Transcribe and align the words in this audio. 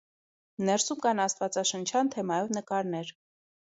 Ներսում 0.69 1.03
կան 1.05 1.23
աստվածաշնչյան 1.27 2.13
թեմայով 2.19 2.53
նկարներ։ 2.61 3.19